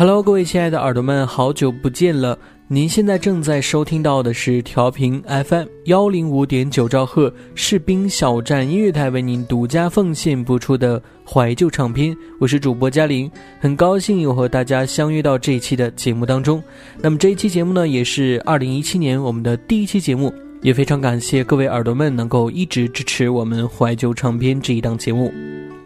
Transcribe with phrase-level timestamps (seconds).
[0.00, 2.38] Hello，各位亲爱的耳朵们，好久不见了！
[2.68, 16.62] 您现在正在收听到的是调频 FM 幺零五点九兆赫士兵小站音乐台为您独家奉献播出的怀旧唱片，我是主播嘉玲，很高兴又和大家相约到这一期的节目当中。
[17.02, 25.30] 那么这一期节目呢，也是二零一七年我们的第一期节目，也非常感谢各位耳朵们能够一直支持我们怀旧唱片这一档节目。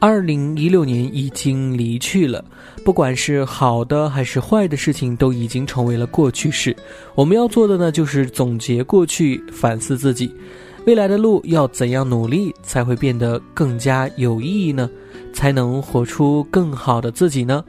[0.01, 2.45] 二零一六年已经离去了，
[2.85, 6.77] 不管是好的还是坏的事情，都已经成为了过去式。
[7.15, 10.31] 我们要做的呢，就是总结过去，反思自己，
[10.87, 14.91] 未来的路要怎样努力才会变得更加有意义呢？
[15.33, 17.65] 才能活出更好的自己呢？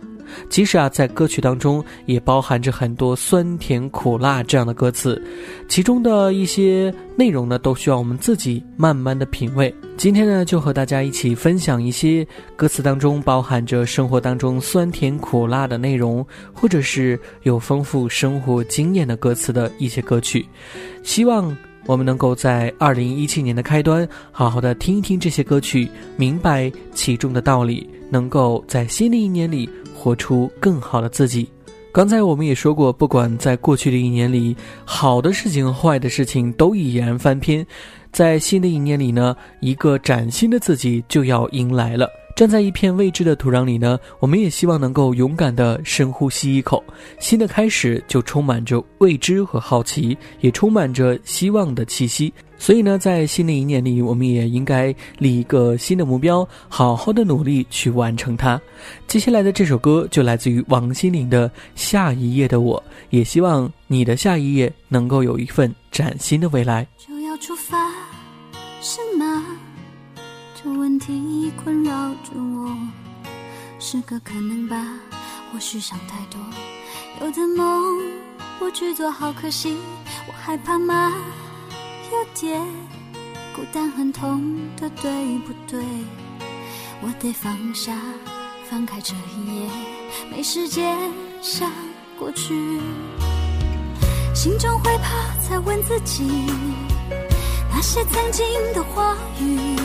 [0.49, 5.21] 其实啊，在歌曲当中也包含着很多酸甜苦辣这样的歌词，
[5.67, 9.73] 其中的一些内容呢，都需要我们自己慢慢的品味。
[9.97, 20.45] 今天呢，就和大家一起分享一些歌词当中包含着生活当中酸甜苦辣的内容，或者是有丰富生活经验的歌词的一些歌曲。
[21.01, 21.55] 希望
[21.85, 25.87] 我们能够在二零一七年的开端，好好的听一听这些歌曲，
[26.17, 29.69] 明白其中的道理，能够在新的一年里。
[29.97, 31.49] 活出更好的自己。
[31.91, 37.65] 刚才我们也说过，不管在过去的一年里，好的事情、坏的事情都已然翻篇，
[38.11, 42.07] 在新的一年里呢，一个崭新的自己就要迎来了。
[42.35, 46.83] 站在一片未知的土壤里呢，我们也希望能够勇敢地深呼吸一口。
[47.17, 52.31] 新的开始就充满着未知和好奇，也充满着希望的气息。
[52.57, 58.59] 所以呢，在新的一年里，我们也应该立一个新的目标，好好的努力去完成它。
[59.07, 66.87] 接下来的这首歌就来自于王心凌的《下一页的我》，也希望你的下一页能够有一份崭新的未来。
[66.97, 67.91] 就要出发，
[68.81, 69.43] 是吗？
[70.55, 71.91] 这问题困扰
[72.23, 72.75] 着我，
[73.79, 74.83] 是个可能吧？
[75.51, 76.39] 或许想太多，
[77.21, 78.01] 有的梦
[78.57, 79.77] 不去做好可惜，
[80.27, 81.13] 我害怕吗？
[82.15, 82.61] 有点
[83.53, 84.41] 孤单，很痛
[84.77, 85.83] 的，对不对？
[87.01, 87.93] 我得放下，
[88.69, 89.69] 翻开这一页，
[90.31, 90.97] 没时间
[91.41, 91.69] 想
[92.17, 92.79] 过去。
[94.33, 96.23] 心中会怕，才问自己
[97.69, 99.75] 那些曾经的话语。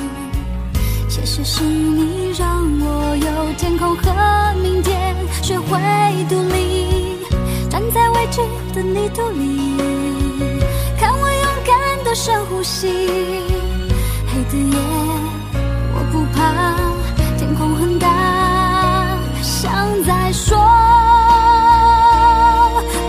[1.08, 5.80] 谢谢是你让我有天空和明天，学会
[6.28, 7.26] 独立，
[7.68, 8.40] 站在未知
[8.72, 10.49] 的泥土里。
[12.12, 12.88] 深呼吸，
[14.26, 14.76] 黑的夜
[15.94, 16.38] 我不怕，
[17.38, 19.72] 天空很大，想
[20.04, 20.58] 再说，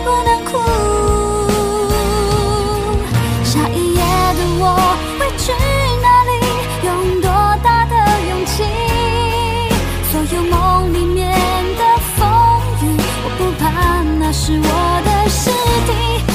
[0.05, 0.51] 不能哭。
[3.43, 3.99] 下一页
[4.37, 4.63] 的我
[5.19, 5.51] 会去
[6.01, 6.31] 哪里？
[6.85, 6.89] 用
[7.21, 7.27] 多
[7.63, 7.95] 大的
[8.29, 8.63] 勇气？
[10.11, 11.19] 所有梦里面
[11.75, 11.81] 的
[12.15, 12.19] 风
[12.81, 12.83] 雨，
[13.23, 13.65] 我不怕，
[14.19, 14.69] 那是我
[15.03, 15.49] 的尸
[15.87, 15.89] 体。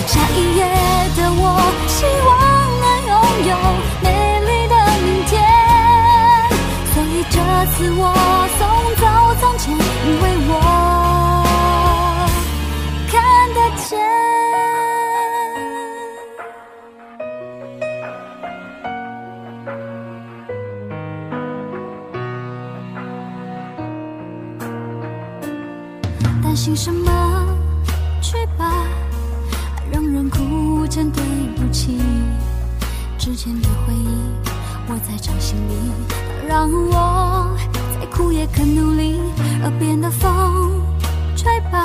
[0.06, 0.61] 下一页
[1.17, 1.44] 的我，
[1.87, 2.45] 希望。
[7.74, 8.00] 自我
[8.58, 8.60] 送
[8.96, 9.04] 走
[9.40, 9.78] 从前，因
[10.22, 10.52] 为我
[13.10, 13.14] 看
[13.54, 13.86] 得见。
[26.42, 27.10] 担心什么？
[28.22, 28.72] 去吧，
[29.92, 31.22] 让人哭成对
[31.56, 32.00] 不起。
[33.18, 34.08] 之前的回忆，
[34.88, 35.74] 握在掌心里，
[36.48, 37.06] 让我
[39.66, 39.70] 力。
[39.70, 40.80] 耳边的风
[41.36, 41.82] 吹吧，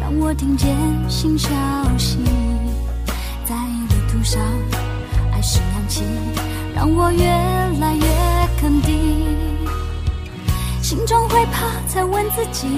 [0.00, 0.76] 让我听见
[1.08, 1.50] 新消
[1.98, 2.18] 息。
[3.44, 4.40] 在旅途上，
[5.32, 6.04] 爱是氧气，
[6.76, 7.26] 让我越
[7.80, 8.06] 来越
[8.60, 9.26] 肯定。
[10.80, 12.68] 心中会怕，才问自己，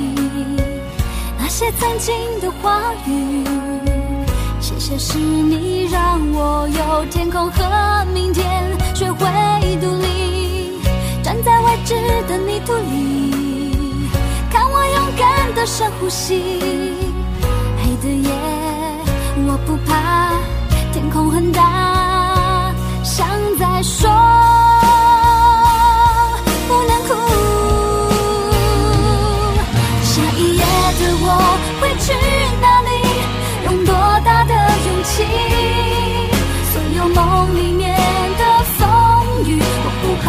[1.39, 3.45] 那些曾经的话语。
[4.61, 8.65] 谢谢是你让我有天空和明天，
[8.95, 9.27] 学会
[9.79, 10.81] 独立，
[11.23, 11.95] 站在未知
[12.27, 13.50] 的泥土里，
[15.21, 16.43] 敢的深呼吸。
[17.83, 18.31] 黑的夜
[19.47, 19.91] 我不怕，
[20.93, 22.73] 天空很大，
[23.05, 23.29] 像
[23.59, 24.09] 在说
[26.67, 27.11] 不能哭。
[30.03, 30.63] 下一页
[30.99, 31.27] 的我
[31.81, 32.07] 会去
[32.63, 32.91] 哪里？
[33.67, 33.93] 用多
[34.25, 34.55] 大的
[34.87, 35.13] 勇气
[36.73, 37.19] 所有梦
[37.55, 37.95] 里面
[38.39, 38.43] 的
[38.79, 38.89] 风
[39.45, 40.27] 雨，我不怕，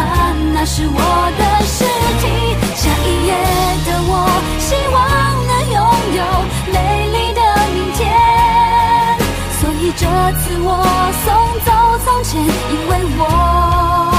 [0.52, 1.00] 那是我
[1.38, 1.42] 的
[4.72, 4.96] 希望
[5.46, 5.76] 能拥
[6.16, 6.20] 有
[6.72, 6.76] 美
[7.08, 7.40] 丽的
[7.74, 8.00] 明天。
[9.60, 10.06] 所以这
[10.40, 10.68] 次我
[11.24, 11.26] 送
[11.60, 11.68] 走
[12.02, 14.11] 从前，因为我。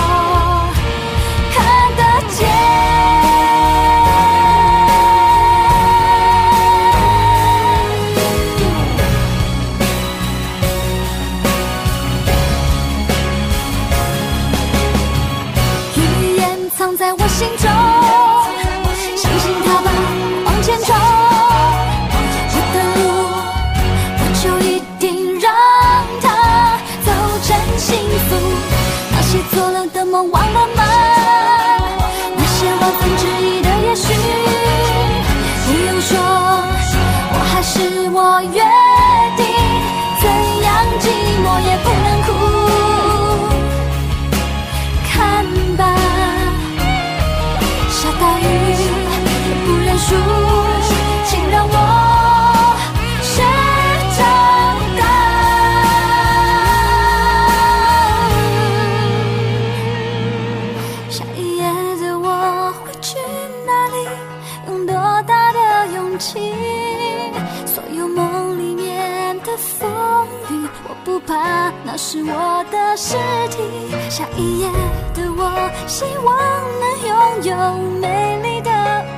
[71.93, 73.15] 那是我的尸
[73.49, 73.61] 体。
[74.09, 74.67] 下一页
[75.13, 75.45] 的我，
[75.85, 76.35] 希望
[76.81, 77.13] 能拥
[77.43, 77.55] 有
[77.99, 78.07] 美
[78.41, 78.71] 丽的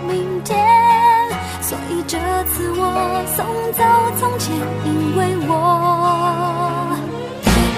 [0.06, 0.60] 明天。
[1.62, 2.18] 所以这
[2.50, 3.82] 次我送走
[4.20, 5.54] 从前，因为我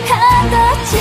[0.07, 0.57] 看得
[0.89, 0.97] 见。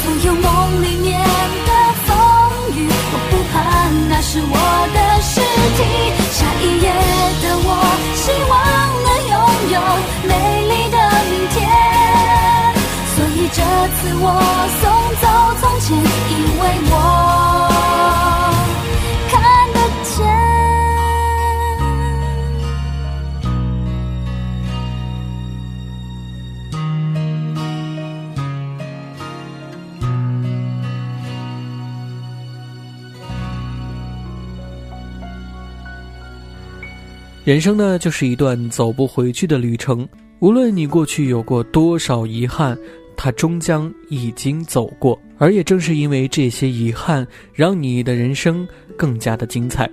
[0.00, 1.18] 所有梦里面
[1.66, 1.70] 的
[2.06, 2.14] 风
[2.76, 3.58] 雨，我不怕，
[4.08, 4.54] 那是我
[4.94, 5.40] 的试
[5.74, 6.09] 题
[13.52, 14.24] 这次我
[14.80, 14.82] 送
[15.20, 15.26] 走
[15.60, 16.00] 从前，因
[16.60, 16.94] 为我
[19.28, 19.32] 看
[19.74, 20.10] 得见。
[37.44, 40.08] 人生呢，就是一段走不回去的旅程。
[40.38, 42.78] 无论你过去有过多少遗憾。
[43.22, 49.86] 他终将已经走过，而也正是因为这些遗憾，让你的人生更加的精彩，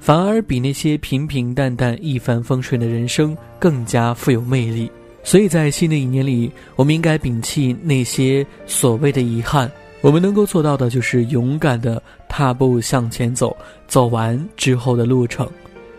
[0.00, 4.90] 反而比那些平平淡淡、一帆风顺的人生更加富有魅力。
[5.22, 13.54] 所以在新的一年里，我们应该摒弃那些所谓的遗憾，我们能够做到的就是勇敢的踏步向前走，
[13.86, 15.46] 走完之后的路程。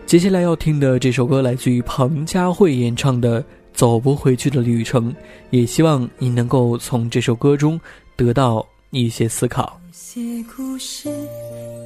[0.06, 3.44] 接下来要听的这首歌来自于彭佳慧演唱的。
[3.74, 5.14] 走不回去的旅程，
[5.50, 7.78] 也希望你能够从这首歌中
[8.16, 9.78] 得到一些思考。
[9.86, 10.20] 有些
[10.56, 11.10] 故事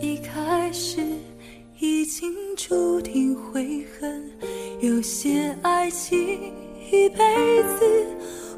[0.02, 1.00] 一开始
[1.80, 4.30] 已经注定悔恨，
[4.82, 6.18] 有些爱情
[6.90, 8.06] 一辈子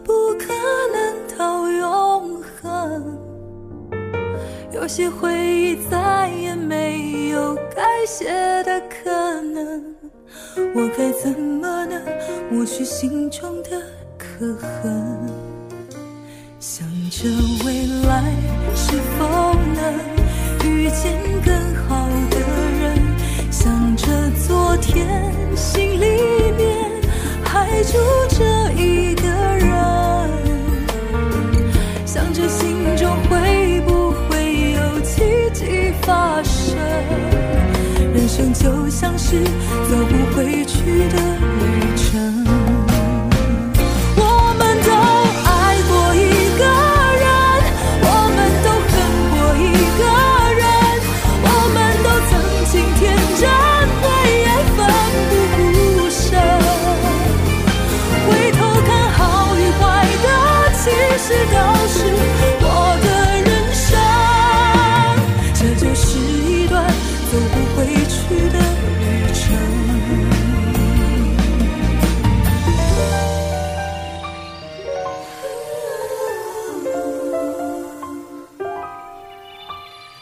[0.03, 0.53] 不可
[0.93, 3.19] 能到永恒，
[4.73, 8.29] 有些回忆再也没有改写
[8.65, 10.00] 的可能。
[10.75, 12.03] 我该怎么能
[12.51, 13.71] 抹去心中的
[14.19, 15.29] 刻痕？
[16.59, 17.27] 想着
[17.65, 18.35] 未来
[18.75, 19.81] 是否能
[20.69, 22.39] 遇见更好的
[22.81, 24.07] 人，想着
[24.47, 27.01] 昨天心里面
[27.43, 27.97] 还住
[39.01, 39.43] 像是
[39.89, 41.30] 走不回去的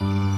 [0.01, 0.28] 有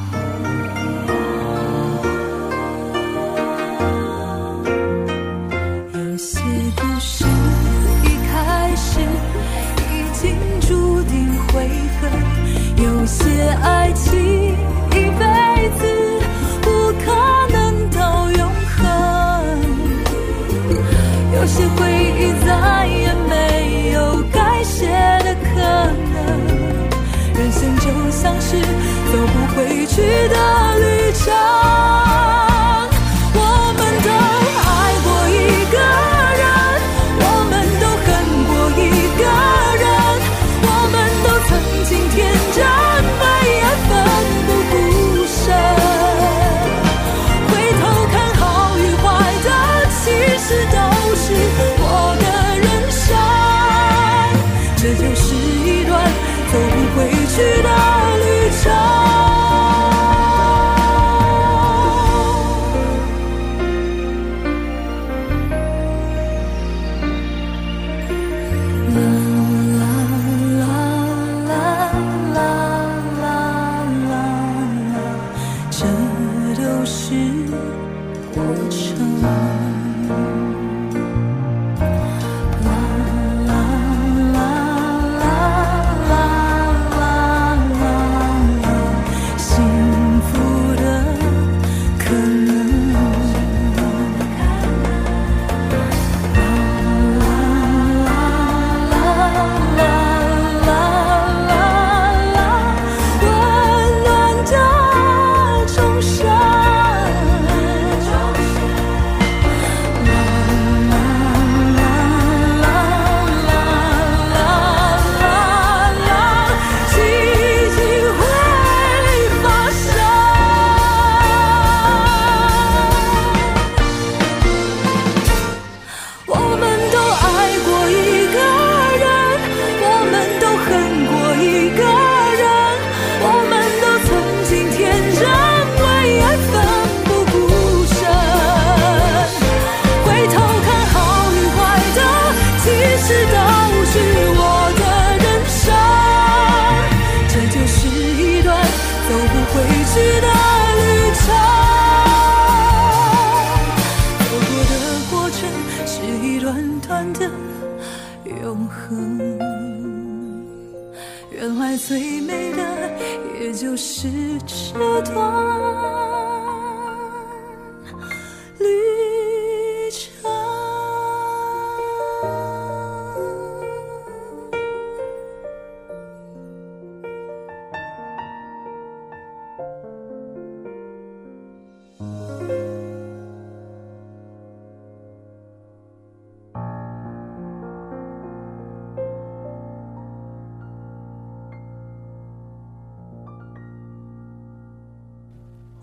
[164.73, 165.50] 这段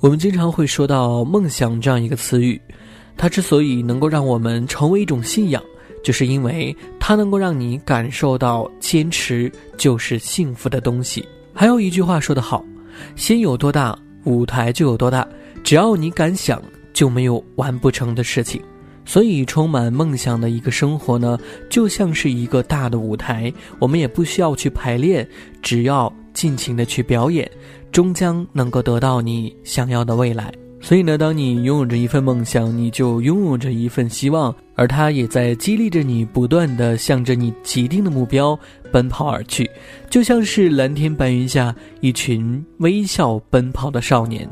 [0.01, 2.61] 我们经常会说到梦想这样一个词语，
[3.17, 5.61] 它之所以能够让我们成为一种信仰，
[6.05, 11.27] 就是因为它能够让你感受到坚持就是幸福的东西。
[11.53, 12.65] 还有一句话说得好
[13.17, 15.27] ：“心有多大，舞台就有多大。
[15.65, 16.63] 只要你敢想，
[16.93, 18.63] 就没有完不成的事情。”
[19.05, 21.37] 所以，充满梦想的一个生活呢，
[21.69, 25.27] 就像是一个大的舞台，我们也不需要去排练，
[25.61, 27.51] 只要尽情的去表演，
[27.91, 30.53] 终将能够得到你想要的未来。
[30.81, 38.57] 所以呢，当你拥有着一份梦想，你就拥有着一份希望，而它也在激励着你，不断的向着你既定的目标
[38.93, 39.69] 奔跑而去，
[40.09, 44.49] 就像是蓝天白云下一群微笑奔跑的少年。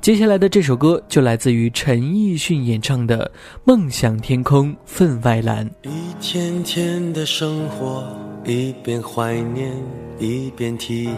[0.00, 3.30] 接下来的这首歌就来自于陈奕迅演唱的
[3.64, 5.68] 《梦想天空分外蓝》。
[5.82, 8.06] 一天天的生活，
[8.44, 9.70] 一边怀念，
[10.18, 11.14] 一边体验。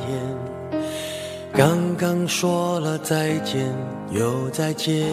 [1.53, 3.73] 刚刚说了再见，
[4.13, 5.07] 又再见。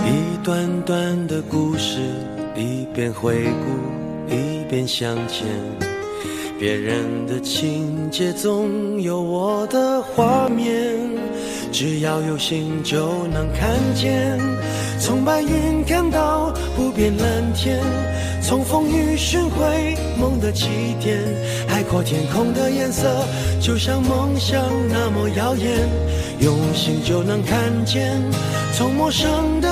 [0.00, 2.00] 一段段的故事，
[2.56, 5.91] 一边回顾，一边向前。
[6.62, 10.96] 别人的情节总有我的画面，
[11.72, 14.38] 只要有心就能看见。
[15.00, 17.80] 从白云看到不变蓝天。
[18.40, 20.68] 从风雨寻回梦的起
[21.00, 21.18] 点，
[21.66, 23.08] 海阔天空的颜色
[23.60, 25.88] 就像梦想那么耀眼，
[26.38, 28.20] 用心就能看见。
[28.72, 29.71] 从陌生的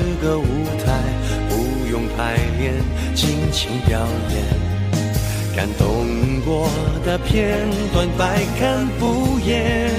[0.21, 0.45] 个舞
[0.85, 1.01] 台，
[1.49, 2.75] 不用排练，
[3.15, 3.99] 尽情表
[4.29, 4.43] 演。
[5.55, 6.05] 感动
[6.45, 6.69] 过
[7.03, 7.57] 的片
[7.91, 9.91] 段，百看不厌。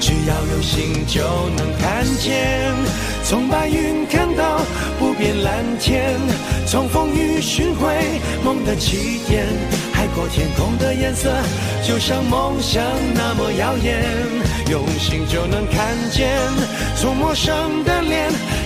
[0.00, 1.22] 只要有心，就
[1.56, 2.74] 能看见。
[3.22, 4.60] 从白云看到
[4.98, 6.18] 不变蓝天，
[6.66, 7.94] 从风雨寻回
[8.44, 9.46] 梦的起点。
[9.92, 11.32] 海阔天空的颜色，
[11.86, 12.82] 就像梦想
[13.14, 14.04] 那么耀眼。
[14.68, 16.28] 用心就能看见，
[16.96, 18.30] 从陌生的脸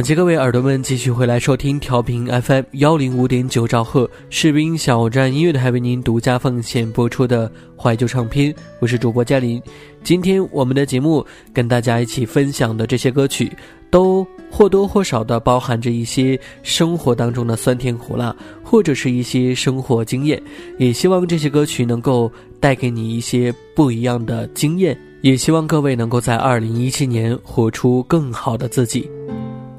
[0.00, 9.60] 感谢各位耳朵们继续回来收听调频 FM 幺零五点九兆赫士兵小站音乐台为您独家奉献播出的怀旧唱片，我是主播嘉林。
[10.02, 13.52] 今天我们的节目跟大家一起分享的这些歌曲，
[13.90, 18.34] 都或多或少的包含着一些生活当中的酸甜苦辣，
[18.64, 20.42] 或者是一些生活经验。
[20.78, 29.06] 也希望这些歌曲能够带给你一些不一样的经验，也希望各位能够在二零一七年活出更好的自己。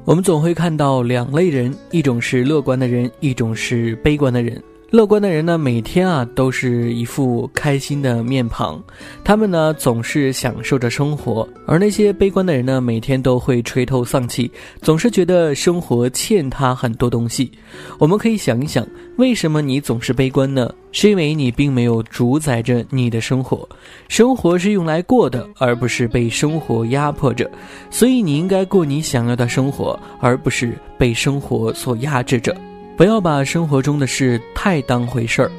[0.04, 4.60] 我们总会看到两类人，一种是乐观的人，一种是悲观的人。
[4.92, 8.78] 乐观的人呢，每天啊都是一副开心的面庞，
[9.24, 14.52] 他们呢总是享受着生活；而那些悲观的人呢，每天都会垂头丧气，
[14.82, 17.50] 总是觉得生活欠他很多东西。
[17.98, 20.70] 我们可以想一想，为什么你总是悲观呢？
[20.92, 23.66] 是因为你并没有主宰着你的生活，
[24.08, 27.50] 生活是用来过的，而不是被生活压迫着。
[27.90, 32.54] 所以你应该过你想要的生活，而不是被生活所压制着。
[33.02, 35.50] 不要把生活中的事太当回事儿，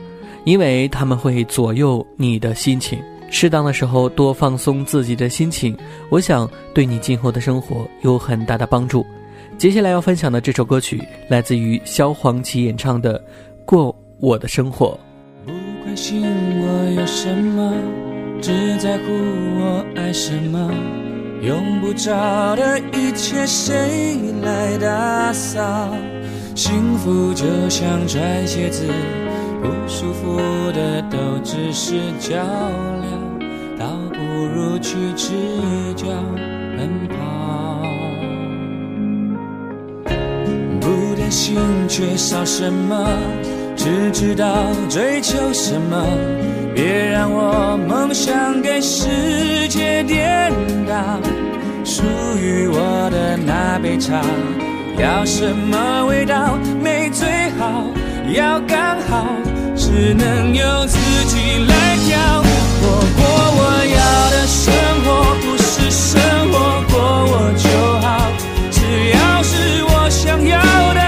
[0.46, 2.98] 因为他们会左右你的心情。
[3.30, 5.78] 适当的时候多放松自己的心情，
[6.10, 9.06] 我想对你今后的生活有很大的帮助。
[9.58, 13.20] 接下来要分享的这首歌曲来自于萧煌奇演唱的
[13.66, 14.98] 《过我的生活》。
[15.46, 15.52] 不
[15.84, 17.74] 关心我有什么，
[18.42, 19.12] 只在乎
[19.60, 20.72] 我爱什么。
[21.42, 25.94] 用不着的一切，谁来打扫？
[26.56, 28.86] 幸福就像穿鞋子，
[29.62, 30.38] 不舒服
[30.72, 33.40] 的都只是较量，
[33.80, 34.20] 倒不
[34.54, 35.34] 如去赤
[35.96, 36.06] 脚
[36.78, 37.82] 奔跑。
[40.80, 43.08] 不担心缺少什么，
[43.76, 46.06] 只知道追求什么。
[46.76, 50.52] 别让我梦想给世界颠
[50.88, 51.20] 倒，
[51.84, 52.04] 属
[52.40, 54.22] 于我的那杯茶。
[55.00, 56.58] 要什么味道？
[56.82, 57.28] 没最
[57.58, 57.84] 好，
[58.34, 59.26] 要刚好，
[59.76, 62.44] 只能由自己来挑。
[62.86, 63.22] 我过
[63.60, 65.08] 我要的生活，
[65.42, 66.54] 不是生活
[66.90, 66.94] 过
[67.26, 67.68] 我就
[68.06, 68.32] 好，
[68.72, 68.80] 只
[69.10, 70.58] 要是我想要
[70.94, 71.02] 的，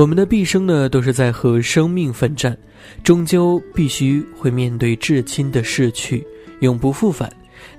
[0.00, 2.56] 我们的毕生呢，都是在和生命奋战，
[3.04, 6.26] 终究必须会面对至亲的逝去，
[6.60, 7.30] 永不复返。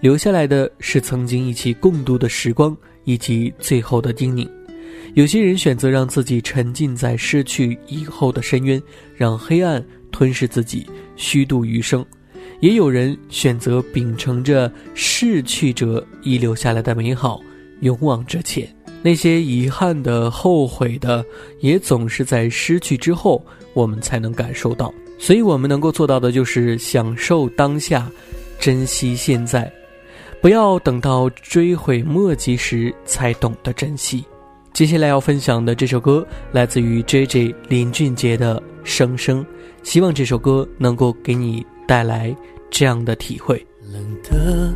[0.01, 4.47] 留下来的是曾经一起共度的时光，以及最后的叮咛。
[5.15, 8.79] 有些人选择让自己沉浸在失去以后的深渊，
[9.15, 12.03] 让黑暗吞噬自己，虚度余生；
[12.59, 17.41] 也有人选择秉承着逝去者遗留下来的美好，
[17.79, 18.71] 勇往直前。
[19.01, 21.25] 那些遗憾的、后悔的，
[21.59, 24.93] 也总是在失去之后，我们才能感受到。
[25.17, 28.09] 所以，我们能够做到的就是享受当下，
[28.59, 29.71] 珍惜现在，
[30.41, 34.23] 不要等到追悔莫及时才懂得珍惜。
[34.73, 39.43] 接下来要分享的这首歌来自于 J J 林俊杰的《声声》，
[39.83, 42.35] 希望这首歌能够给你带来
[42.69, 43.63] 这样的体会。
[43.91, 44.73] 冷的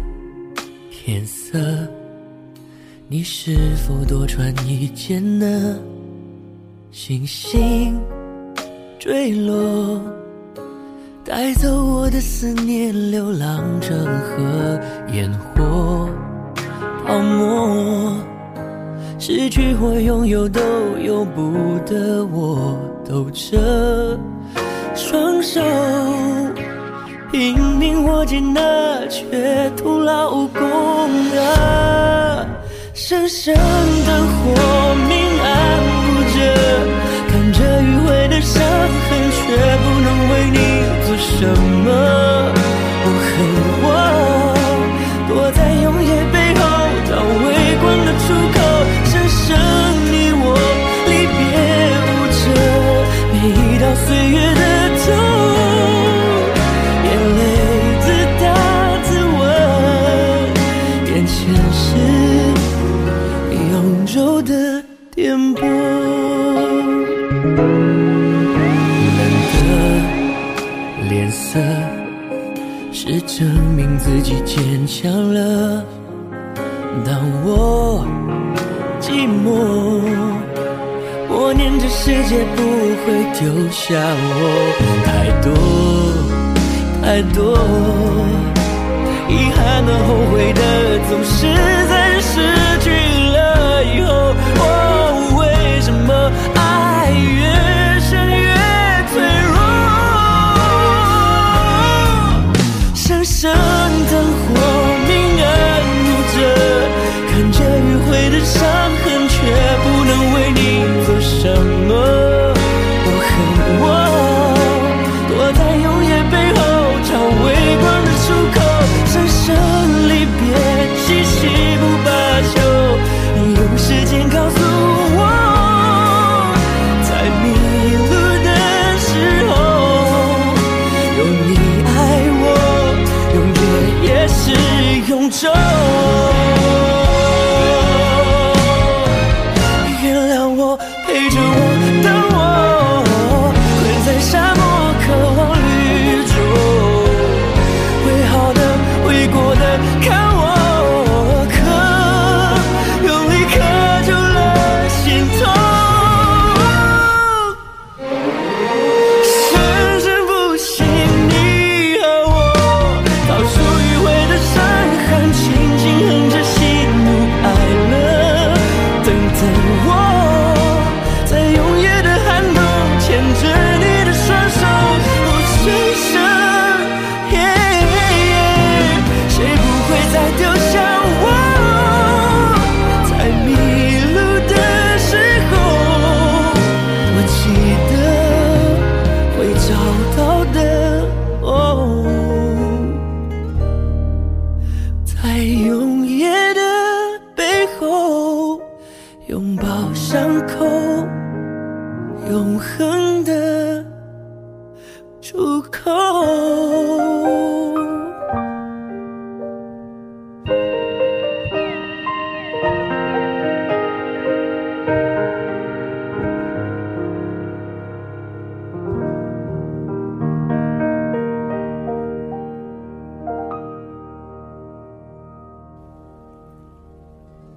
[0.91, 1.57] 天色，
[3.07, 5.77] 你是否多穿一件呢？
[6.91, 7.95] 星星
[8.97, 10.01] 坠落。
[11.23, 14.79] 带走我的思念，流浪成河，
[15.13, 16.09] 烟火
[17.05, 18.17] 泡沫，
[19.19, 20.59] 失去或拥有都
[20.99, 21.53] 由不
[21.85, 22.75] 得我，
[23.07, 24.19] 抖着
[24.95, 25.61] 双手，
[27.31, 30.59] 拼命握紧那却徒劳无功
[31.37, 32.04] 啊！
[33.07, 35.47] 生生的火明暗
[36.15, 36.35] 不着，
[37.29, 39.45] 看着迂回的伤痕，却
[39.77, 40.57] 不能为你
[41.05, 41.15] 做。
[41.15, 41.45] 什
[41.85, 42.64] 么？
[74.15, 75.83] 自己坚强了。
[77.03, 78.01] 当我
[79.01, 79.51] 寂寞，
[81.27, 82.63] 我念这世界不
[83.03, 84.31] 会丢下我。
[85.03, 85.07] 太
[85.41, 85.51] 多
[87.03, 87.59] 太多，
[89.27, 90.61] 遗憾和后悔的，
[91.09, 91.45] 总是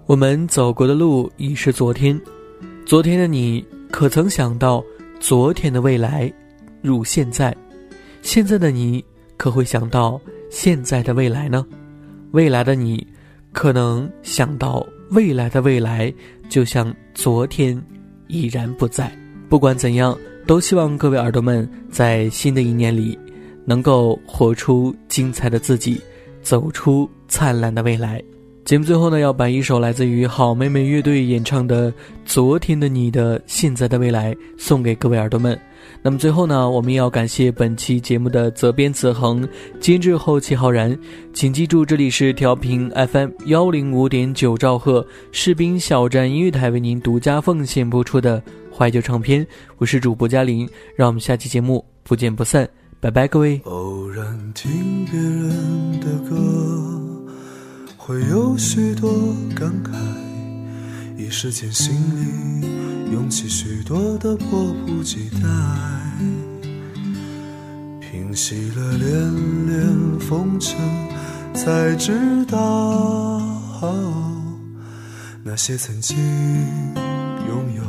[0.08, 2.18] 我们走过的路已是昨天，
[2.86, 4.82] 昨天的你可曾想到
[5.20, 6.32] 昨天的未来
[6.80, 7.54] 如现在？
[8.22, 9.04] 现在的你
[9.36, 10.18] 可会想到
[10.48, 11.62] 现在的未来呢？
[12.30, 13.06] 未来的你
[13.52, 16.10] 可能想到未来的未来，
[16.48, 17.78] 就像昨天
[18.28, 19.14] 已然不在。
[19.46, 23.18] 不管怎样，都希望各位耳朵们在新的一年里
[23.66, 26.00] 能够活出精彩的自己，
[26.40, 28.24] 走出灿烂的未来。
[28.68, 31.90] 节目最后呢，要把一首来自于好妹妹乐队演唱的
[32.26, 35.58] 《昨天的你的现在的未来》送给各位耳朵们。
[36.02, 39.48] 那么最后呢，我们也要感谢本期节目的责编子恒、
[39.80, 40.94] 监制后期浩然。
[41.32, 49.46] 请记住，这里是调频 FM 幺零五点九兆赫士兵小站音乐台为您独家奉献播出的怀旧唱片。
[49.78, 52.68] 我是主播嘉玲，让我们下期节目不见不散，
[53.00, 53.58] 拜拜，各位。
[53.64, 56.36] 偶然听别人的歌，
[58.08, 59.12] 会有许多
[59.54, 59.90] 感慨，
[61.18, 65.40] 一时间心里涌起许多的迫不及待。
[68.00, 70.78] 平息了连连风尘，
[71.52, 73.42] 才知道
[75.42, 76.16] 那些曾经
[77.46, 77.82] 拥有，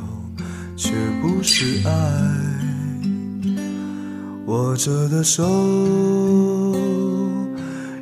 [0.75, 1.91] 却不是爱。
[4.47, 5.45] 握着的手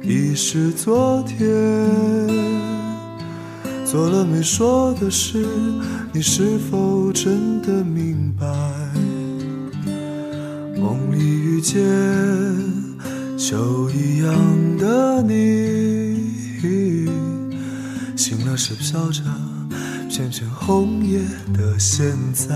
[0.08, 1.46] 已是昨天，
[3.86, 5.46] 做了没说的事，
[6.14, 8.48] 你是否真的明白？
[10.80, 11.84] 梦里遇见
[13.38, 14.34] 秋一样
[14.78, 17.10] 的你，
[18.16, 19.22] 醒了是飘着
[20.10, 21.20] 片片红叶
[21.54, 22.56] 的现在。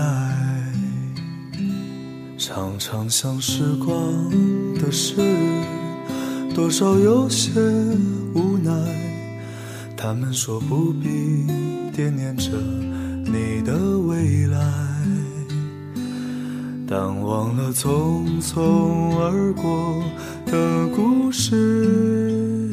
[2.38, 3.94] 常常想时光
[4.80, 5.14] 的事，
[6.54, 7.50] 多少有些
[8.34, 8.72] 无奈。
[9.96, 11.46] 他们说不必
[11.94, 12.50] 惦念着
[13.24, 14.58] 你的未来，
[16.86, 20.02] 但忘了匆匆而过
[20.46, 22.68] 的故事。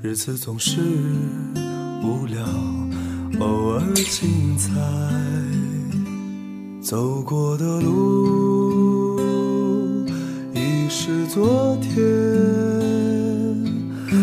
[0.00, 0.80] 日子总是
[2.02, 2.44] 无聊，
[3.40, 4.70] 偶尔精彩。
[6.80, 8.63] 走过的路
[11.34, 11.92] 昨天，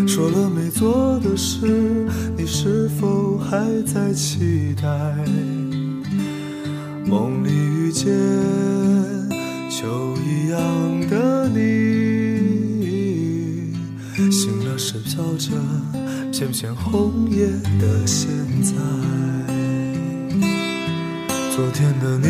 [0.08, 4.88] 说了没做的事，你是否还在期待？
[7.06, 8.08] 梦里遇见
[9.69, 10.62] 秋一样
[11.10, 11.60] 的你，
[14.32, 15.52] 醒了时飘着
[16.32, 17.45] 片片红叶
[17.78, 18.30] 的现
[18.63, 18.71] 在。
[21.54, 22.30] 昨天的你，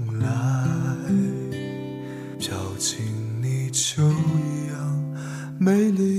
[5.63, 6.10] 美丽。